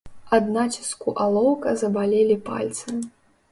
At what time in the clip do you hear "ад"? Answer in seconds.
0.37-0.47